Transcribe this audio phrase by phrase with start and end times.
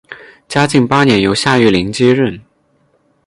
[0.49, 2.41] 嘉靖八年由夏玉麟接任。